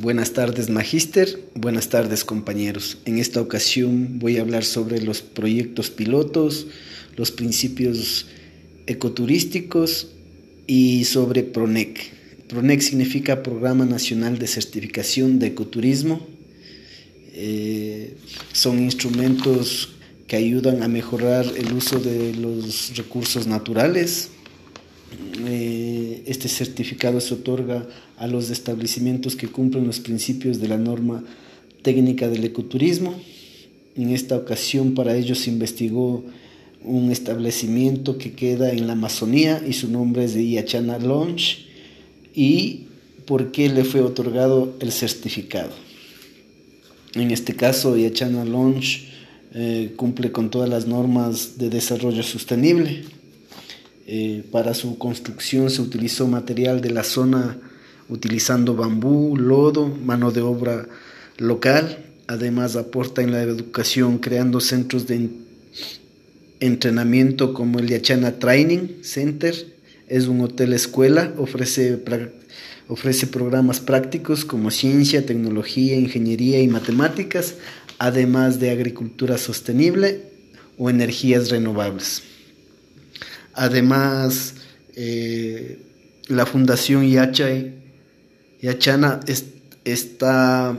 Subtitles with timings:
[0.00, 1.50] Buenas tardes, Magíster.
[1.56, 2.98] Buenas tardes, compañeros.
[3.04, 6.68] En esta ocasión voy a hablar sobre los proyectos pilotos,
[7.16, 8.26] los principios
[8.86, 10.12] ecoturísticos
[10.68, 12.12] y sobre PRONEC.
[12.46, 16.24] PRONEC significa Programa Nacional de Certificación de Ecoturismo.
[17.32, 18.14] Eh,
[18.52, 19.96] son instrumentos
[20.28, 24.28] que ayudan a mejorar el uso de los recursos naturales,
[25.46, 31.24] eh, este certificado se otorga a los establecimientos que cumplen los principios de la norma
[31.82, 33.14] técnica del ecoturismo.
[33.96, 36.24] En esta ocasión para ello se investigó
[36.84, 41.66] un establecimiento que queda en la Amazonía y su nombre es de Iachana Lounge
[42.34, 42.86] y
[43.24, 45.72] por qué le fue otorgado el certificado.
[47.14, 49.08] En este caso, Iachana Lounge
[49.54, 53.04] eh, cumple con todas las normas de desarrollo sostenible
[54.10, 57.58] eh, para su construcción se utilizó material de la zona
[58.08, 60.88] utilizando bambú, lodo, mano de obra
[61.36, 62.06] local.
[62.26, 65.28] Además aporta en la educación creando centros de
[66.58, 69.76] entrenamiento como el Yachana Training Center.
[70.06, 72.02] Es un hotel escuela, ofrece,
[72.88, 77.56] ofrece programas prácticos como ciencia, tecnología, ingeniería y matemáticas,
[77.98, 80.22] además de agricultura sostenible
[80.78, 82.22] o energías renovables.
[83.58, 84.54] Además,
[84.94, 85.80] eh,
[86.28, 87.74] la Fundación Yachay,
[88.62, 89.18] Yachana
[89.84, 90.78] está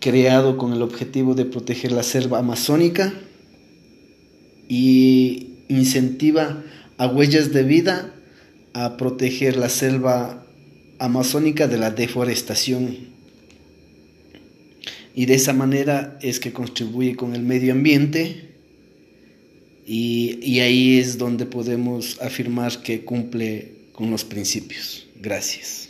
[0.00, 3.14] creado con el objetivo de proteger la selva amazónica
[4.68, 6.62] y incentiva
[6.98, 8.12] a huellas de vida
[8.74, 10.44] a proteger la selva
[10.98, 12.98] amazónica de la deforestación.
[15.14, 18.47] Y de esa manera es que contribuye con el medio ambiente
[19.88, 25.06] y, y ahí es donde podemos afirmar que cumple con los principios.
[25.20, 25.88] Gracias.